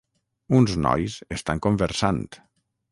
[0.59, 2.29] Uns nois estan conversant.